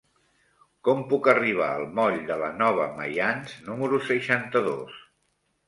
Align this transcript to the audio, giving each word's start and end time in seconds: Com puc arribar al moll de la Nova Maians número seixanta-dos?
Com 0.87 1.03
puc 1.11 1.29
arribar 1.33 1.67
al 1.73 1.85
moll 1.99 2.17
de 2.31 2.39
la 2.45 2.49
Nova 2.63 2.89
Maians 2.97 3.55
número 3.71 4.03
seixanta-dos? 4.11 5.01